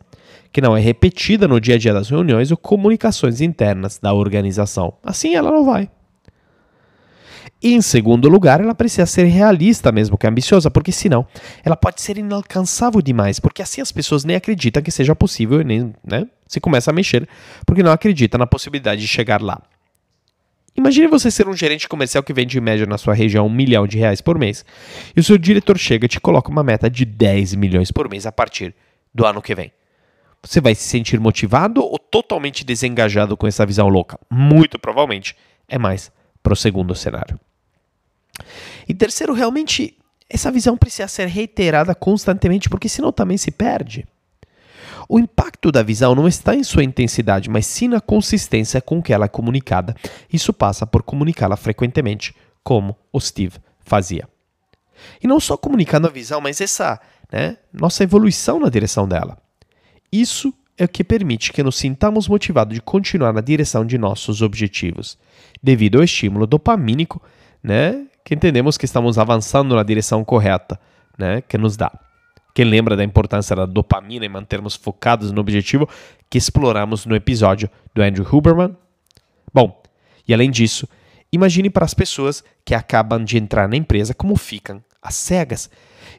que 0.56 0.60
não 0.62 0.74
é 0.74 0.80
repetida 0.80 1.46
no 1.46 1.60
dia 1.60 1.74
a 1.74 1.78
dia 1.78 1.92
das 1.92 2.08
reuniões 2.08 2.50
ou 2.50 2.56
comunicações 2.56 3.42
internas 3.42 3.98
da 3.98 4.14
organização. 4.14 4.94
Assim 5.04 5.34
ela 5.34 5.50
não 5.50 5.66
vai. 5.66 5.90
Em 7.62 7.82
segundo 7.82 8.26
lugar, 8.26 8.62
ela 8.62 8.74
precisa 8.74 9.04
ser 9.04 9.24
realista 9.24 9.92
mesmo 9.92 10.16
que 10.16 10.26
ambiciosa, 10.26 10.70
porque 10.70 10.90
senão 10.90 11.26
ela 11.62 11.76
pode 11.76 12.00
ser 12.00 12.16
inalcançável 12.16 13.02
demais, 13.02 13.38
porque 13.38 13.60
assim 13.60 13.82
as 13.82 13.92
pessoas 13.92 14.24
nem 14.24 14.34
acreditam 14.34 14.82
que 14.82 14.90
seja 14.90 15.14
possível 15.14 15.60
e 15.60 15.64
nem 15.64 15.94
né, 16.02 16.26
se 16.48 16.58
começa 16.58 16.90
a 16.90 16.94
mexer, 16.94 17.28
porque 17.66 17.82
não 17.82 17.92
acredita 17.92 18.38
na 18.38 18.46
possibilidade 18.46 19.02
de 19.02 19.08
chegar 19.08 19.42
lá. 19.42 19.60
Imagine 20.74 21.06
você 21.06 21.30
ser 21.30 21.46
um 21.48 21.54
gerente 21.54 21.86
comercial 21.86 22.24
que 22.24 22.32
vende 22.32 22.56
em 22.56 22.62
média 22.62 22.86
na 22.86 22.96
sua 22.96 23.12
região 23.12 23.46
um 23.46 23.50
milhão 23.50 23.86
de 23.86 23.98
reais 23.98 24.22
por 24.22 24.38
mês, 24.38 24.64
e 25.14 25.20
o 25.20 25.22
seu 25.22 25.36
diretor 25.36 25.76
chega 25.76 26.06
e 26.06 26.08
te 26.08 26.18
coloca 26.18 26.50
uma 26.50 26.64
meta 26.64 26.88
de 26.88 27.04
10 27.04 27.56
milhões 27.56 27.90
por 27.90 28.08
mês 28.08 28.24
a 28.24 28.32
partir 28.32 28.74
do 29.14 29.26
ano 29.26 29.42
que 29.42 29.54
vem. 29.54 29.70
Você 30.46 30.60
vai 30.60 30.76
se 30.76 30.84
sentir 30.84 31.18
motivado 31.18 31.82
ou 31.82 31.98
totalmente 31.98 32.64
desengajado 32.64 33.36
com 33.36 33.48
essa 33.48 33.66
visão 33.66 33.88
louca? 33.88 34.18
Muito 34.30 34.78
provavelmente 34.78 35.36
é 35.66 35.76
mais 35.76 36.12
para 36.40 36.52
o 36.52 36.56
segundo 36.56 36.94
cenário. 36.94 37.38
E 38.88 38.94
terceiro, 38.94 39.32
realmente, 39.32 39.98
essa 40.30 40.52
visão 40.52 40.76
precisa 40.76 41.08
ser 41.08 41.26
reiterada 41.26 41.96
constantemente, 41.96 42.68
porque 42.68 42.88
senão 42.88 43.10
também 43.10 43.36
se 43.36 43.50
perde. 43.50 44.06
O 45.08 45.18
impacto 45.18 45.72
da 45.72 45.82
visão 45.82 46.14
não 46.14 46.28
está 46.28 46.54
em 46.54 46.62
sua 46.62 46.84
intensidade, 46.84 47.50
mas 47.50 47.66
sim 47.66 47.88
na 47.88 48.00
consistência 48.00 48.80
com 48.80 49.02
que 49.02 49.12
ela 49.12 49.24
é 49.24 49.28
comunicada. 49.28 49.96
Isso 50.32 50.52
passa 50.52 50.86
por 50.86 51.02
comunicá-la 51.02 51.56
frequentemente, 51.56 52.34
como 52.62 52.96
o 53.12 53.20
Steve 53.20 53.58
fazia. 53.80 54.28
E 55.20 55.26
não 55.26 55.40
só 55.40 55.56
comunicando 55.56 56.06
a 56.06 56.10
visão, 56.10 56.40
mas 56.40 56.60
essa 56.60 57.00
né, 57.32 57.56
nossa 57.72 58.04
evolução 58.04 58.60
na 58.60 58.68
direção 58.68 59.08
dela. 59.08 59.36
Isso 60.12 60.52
é 60.78 60.84
o 60.84 60.88
que 60.88 61.02
permite 61.02 61.52
que 61.52 61.62
nos 61.62 61.76
sintamos 61.76 62.28
motivados 62.28 62.74
de 62.74 62.80
continuar 62.80 63.32
na 63.32 63.40
direção 63.40 63.84
de 63.84 63.96
nossos 63.96 64.42
objetivos, 64.42 65.18
devido 65.62 65.98
ao 65.98 66.04
estímulo 66.04 66.46
dopamínico, 66.46 67.22
né, 67.62 68.06
que 68.24 68.34
entendemos 68.34 68.76
que 68.76 68.84
estamos 68.84 69.18
avançando 69.18 69.74
na 69.74 69.82
direção 69.82 70.24
correta, 70.24 70.78
né, 71.18 71.40
que 71.40 71.56
nos 71.56 71.76
dá. 71.76 71.90
Quem 72.54 72.64
lembra 72.64 72.96
da 72.96 73.04
importância 73.04 73.54
da 73.54 73.66
dopamina 73.66 74.24
em 74.24 74.30
mantermos 74.30 74.74
focados 74.74 75.30
no 75.30 75.40
objetivo 75.40 75.88
que 76.28 76.38
exploramos 76.38 77.04
no 77.04 77.14
episódio 77.14 77.70
do 77.94 78.02
Andrew 78.02 78.26
Huberman? 78.30 78.76
Bom, 79.52 79.82
e 80.26 80.32
além 80.32 80.50
disso, 80.50 80.88
imagine 81.30 81.68
para 81.70 81.84
as 81.84 81.94
pessoas 81.94 82.42
que 82.64 82.74
acabam 82.74 83.22
de 83.22 83.36
entrar 83.38 83.68
na 83.68 83.76
empresa 83.76 84.14
como 84.14 84.36
ficam 84.36 84.82
às 85.06 85.14
cegas 85.14 85.70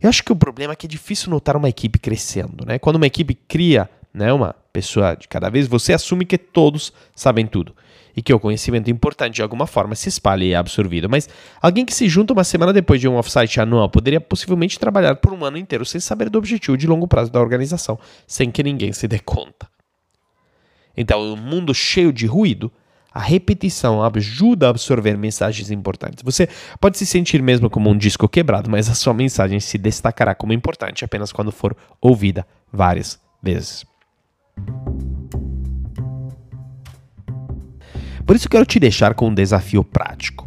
eu 0.02 0.10
acho 0.10 0.24
que 0.24 0.32
o 0.32 0.36
problema 0.36 0.74
é 0.74 0.76
que 0.76 0.86
é 0.86 0.90
difícil 0.90 1.30
notar 1.30 1.56
uma 1.56 1.70
equipe 1.70 1.98
crescendo, 2.00 2.66
né? 2.66 2.78
Quando 2.78 2.98
uma 2.98 3.08
equipe 3.08 3.34
cria, 3.34 3.90
né, 4.14 4.32
uma 4.32 4.54
pessoa 4.72 5.16
de 5.16 5.28
cada 5.28 5.50
vez, 5.50 5.68
você 5.68 5.94
assume 5.94 6.26
que 6.26 6.38
todos 6.38 6.94
sabem 7.16 7.46
tudo 7.48 7.76
e 8.16 8.22
que 8.22 8.34
o 8.34 8.40
conhecimento 8.40 8.90
importante 8.90 9.36
de 9.36 9.42
alguma 9.44 9.68
forma 9.68 9.94
se 9.96 10.10
espalha 10.10 10.44
e 10.44 10.52
é 10.52 10.56
absorvido. 10.56 11.08
Mas 11.08 11.30
alguém 11.62 11.86
que 11.86 11.94
se 11.94 12.10
junta 12.10 12.34
uma 12.34 12.44
semana 12.44 12.74
depois 12.74 13.00
de 13.00 13.08
um 13.08 13.16
offsite 13.16 13.60
anual 13.60 13.90
poderia 13.90 14.20
possivelmente 14.20 14.80
trabalhar 14.80 15.16
por 15.16 15.34
um 15.34 15.46
ano 15.46 15.58
inteiro 15.58 15.86
sem 15.86 16.02
saber 16.02 16.30
do 16.30 16.38
objetivo 16.38 16.78
de 16.78 16.88
longo 16.88 17.08
prazo 17.08 17.32
da 17.32 17.40
organização, 17.40 18.00
sem 18.26 18.50
que 18.50 18.64
ninguém 18.64 18.92
se 18.92 19.08
dê 19.08 19.20
conta. 19.20 19.68
Então, 20.96 21.22
um 21.22 21.36
mundo 21.36 21.76
cheio 21.76 22.12
de 22.12 22.26
ruído 22.26 22.72
a 23.18 23.20
repetição 23.20 24.04
ajuda 24.04 24.68
a 24.68 24.70
absorver 24.70 25.18
mensagens 25.18 25.72
importantes. 25.72 26.24
Você 26.24 26.48
pode 26.80 27.00
se 27.00 27.06
sentir 27.06 27.42
mesmo 27.42 27.68
como 27.68 27.90
um 27.90 27.98
disco 27.98 28.30
quebrado, 28.30 28.70
mas 28.70 28.88
a 28.92 28.94
sua 28.94 29.12
mensagem 29.12 29.60
se 29.60 29.76
destacará 29.76 30.36
como 30.36 30.54
importante 30.54 31.04
apenas 31.04 31.32
quando 31.32 31.52
for 31.52 31.76
ouvida 32.00 32.46
várias 32.72 33.20
vezes. 33.42 33.84
Por 38.24 38.36
isso 38.36 38.48
quero 38.48 38.68
te 38.68 38.80
deixar 38.80 39.16
com 39.16 39.30
um 39.30 39.34
desafio 39.34 39.84
prático. 39.84 40.47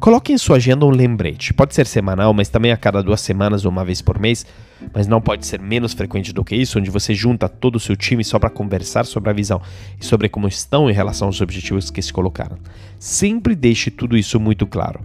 Coloque 0.00 0.32
em 0.32 0.38
sua 0.38 0.56
agenda 0.56 0.86
um 0.86 0.90
lembrete. 0.90 1.52
Pode 1.52 1.74
ser 1.74 1.86
semanal, 1.86 2.32
mas 2.32 2.48
também 2.48 2.72
a 2.72 2.76
cada 2.76 3.02
duas 3.02 3.20
semanas 3.20 3.66
ou 3.66 3.70
uma 3.70 3.84
vez 3.84 4.00
por 4.00 4.18
mês. 4.18 4.46
Mas 4.94 5.06
não 5.06 5.20
pode 5.20 5.44
ser 5.44 5.60
menos 5.60 5.92
frequente 5.92 6.32
do 6.32 6.42
que 6.42 6.56
isso, 6.56 6.78
onde 6.78 6.90
você 6.90 7.14
junta 7.14 7.50
todo 7.50 7.76
o 7.76 7.80
seu 7.80 7.94
time 7.94 8.24
só 8.24 8.38
para 8.38 8.48
conversar 8.48 9.04
sobre 9.04 9.28
a 9.28 9.34
visão 9.34 9.60
e 10.00 10.04
sobre 10.04 10.30
como 10.30 10.48
estão 10.48 10.88
em 10.88 10.94
relação 10.94 11.28
aos 11.28 11.42
objetivos 11.42 11.90
que 11.90 12.00
se 12.00 12.14
colocaram. 12.14 12.56
Sempre 12.98 13.54
deixe 13.54 13.90
tudo 13.90 14.16
isso 14.16 14.40
muito 14.40 14.66
claro. 14.66 15.00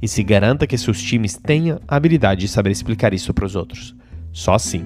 E 0.00 0.08
se 0.08 0.22
garanta 0.22 0.66
que 0.66 0.78
seus 0.78 1.02
times 1.02 1.36
tenham 1.36 1.78
a 1.86 1.96
habilidade 1.96 2.40
de 2.40 2.48
saber 2.48 2.70
explicar 2.70 3.12
isso 3.12 3.34
para 3.34 3.44
os 3.44 3.54
outros. 3.54 3.94
Só 4.32 4.54
assim 4.54 4.82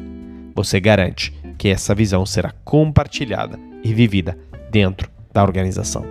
você 0.57 0.81
garante 0.81 1.33
que 1.57 1.69
essa 1.69 1.95
visão 1.95 2.26
será 2.26 2.52
compartilhada 2.64 3.61
e 3.85 3.95
vivida 3.95 4.37
dentro 4.73 5.09
da 5.33 5.40
organização. 5.40 6.04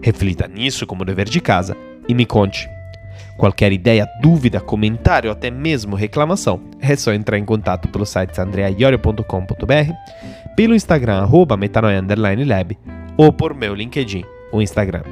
Reflita 0.00 0.48
nisso 0.48 0.86
como 0.86 1.04
dever 1.04 1.28
de 1.28 1.40
casa 1.42 1.76
e 2.08 2.14
me 2.14 2.26
conte. 2.26 2.68
Qualquer 3.36 3.72
ideia, 3.72 4.08
dúvida, 4.22 4.60
comentário 4.60 5.28
ou 5.28 5.32
até 5.32 5.50
mesmo 5.50 5.96
reclamação, 5.96 6.60
é 6.80 6.94
só 6.94 7.12
entrar 7.12 7.38
em 7.38 7.44
contato 7.44 7.88
pelo 7.88 8.06
site 8.06 8.40
andreaiorio.com.br, 8.40 9.92
pelo 10.56 10.74
Instagram 10.74 11.22
arroba 11.22 11.56
metanoia_lab 11.56 12.78
ou 13.16 13.32
por 13.32 13.54
meu 13.54 13.74
LinkedIn 13.74 14.24
ou 14.52 14.62
Instagram. 14.62 15.02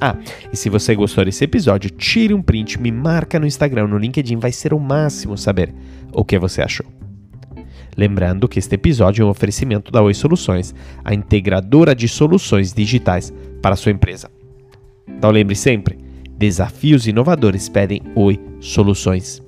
Ah, 0.00 0.16
e 0.52 0.56
se 0.56 0.68
você 0.68 0.94
gostou 0.94 1.24
desse 1.24 1.44
episódio, 1.44 1.88
tire 1.88 2.34
um 2.34 2.42
print, 2.42 2.78
me 2.80 2.90
marca 2.90 3.38
no 3.38 3.46
Instagram, 3.46 3.86
no 3.86 3.96
LinkedIn, 3.96 4.36
vai 4.36 4.50
ser 4.50 4.74
o 4.74 4.80
máximo 4.80 5.38
saber 5.38 5.72
o 6.12 6.24
que 6.24 6.38
você 6.38 6.60
achou. 6.60 6.86
Lembrando 7.96 8.48
que 8.48 8.58
este 8.58 8.74
episódio 8.74 9.22
é 9.22 9.26
um 9.26 9.30
oferecimento 9.30 9.92
da 9.92 10.02
Oi 10.02 10.12
Soluções, 10.12 10.74
a 11.04 11.14
integradora 11.14 11.94
de 11.94 12.08
soluções 12.08 12.72
digitais 12.72 13.32
para 13.62 13.74
a 13.74 13.76
sua 13.76 13.92
empresa. 13.92 14.28
Então 15.06 15.30
lembre 15.30 15.54
sempre, 15.54 15.98
desafios 16.36 17.06
inovadores 17.06 17.68
pedem 17.68 18.02
Oi 18.14 18.40
Soluções. 18.60 19.42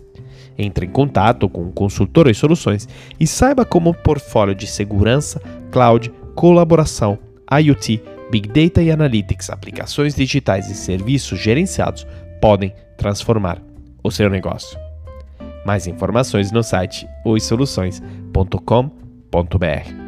Entre 0.56 0.86
em 0.86 0.90
contato 0.90 1.48
com 1.48 1.66
o 1.66 1.72
consultor 1.72 2.26
Oi 2.26 2.34
Soluções 2.34 2.88
e 3.18 3.26
saiba 3.26 3.64
como 3.64 3.90
o 3.90 3.94
portfólio 3.94 4.54
de 4.54 4.66
segurança, 4.66 5.40
cloud, 5.70 6.12
colaboração, 6.34 7.18
IoT, 7.50 8.02
Big 8.30 8.48
Data 8.48 8.82
e 8.82 8.90
Analytics, 8.90 9.50
aplicações 9.50 10.14
digitais 10.14 10.70
e 10.70 10.74
serviços 10.74 11.38
gerenciados 11.38 12.06
podem 12.40 12.72
transformar 12.96 13.60
o 14.02 14.10
seu 14.10 14.30
negócio. 14.30 14.78
Mais 15.64 15.86
informações 15.86 16.52
no 16.52 16.62
site 16.62 17.06
oisoluções.com.br. 17.24 20.03